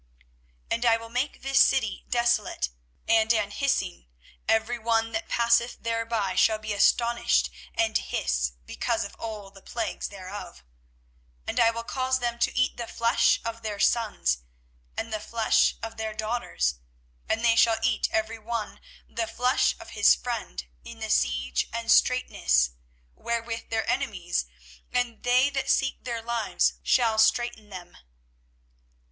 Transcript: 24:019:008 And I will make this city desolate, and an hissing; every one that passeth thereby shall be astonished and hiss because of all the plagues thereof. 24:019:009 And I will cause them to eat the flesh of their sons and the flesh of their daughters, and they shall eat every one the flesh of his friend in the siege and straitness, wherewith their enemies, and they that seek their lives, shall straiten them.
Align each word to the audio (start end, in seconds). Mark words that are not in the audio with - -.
24:019:008 0.71 0.75
And 0.75 0.85
I 0.87 0.97
will 0.97 1.09
make 1.09 1.41
this 1.43 1.59
city 1.59 2.05
desolate, 2.09 2.69
and 3.07 3.31
an 3.31 3.51
hissing; 3.51 4.07
every 4.49 4.79
one 4.79 5.11
that 5.11 5.29
passeth 5.29 5.83
thereby 5.83 6.33
shall 6.33 6.57
be 6.57 6.73
astonished 6.73 7.51
and 7.75 7.95
hiss 7.99 8.53
because 8.65 9.03
of 9.03 9.13
all 9.19 9.51
the 9.51 9.61
plagues 9.61 10.07
thereof. 10.09 10.63
24:019:009 11.45 11.49
And 11.49 11.59
I 11.59 11.69
will 11.69 11.83
cause 11.83 12.17
them 12.17 12.39
to 12.39 12.57
eat 12.57 12.77
the 12.77 12.87
flesh 12.87 13.39
of 13.45 13.61
their 13.61 13.77
sons 13.79 14.39
and 14.97 15.13
the 15.13 15.19
flesh 15.19 15.75
of 15.83 15.97
their 15.97 16.15
daughters, 16.15 16.79
and 17.29 17.45
they 17.45 17.55
shall 17.55 17.77
eat 17.83 18.09
every 18.11 18.39
one 18.39 18.79
the 19.07 19.27
flesh 19.27 19.75
of 19.79 19.91
his 19.91 20.15
friend 20.15 20.65
in 20.83 20.97
the 20.99 21.11
siege 21.11 21.69
and 21.71 21.91
straitness, 21.91 22.71
wherewith 23.13 23.69
their 23.69 23.87
enemies, 23.87 24.47
and 24.91 25.21
they 25.21 25.51
that 25.51 25.69
seek 25.69 26.03
their 26.05 26.23
lives, 26.23 26.73
shall 26.81 27.19
straiten 27.19 27.69
them. 27.69 27.95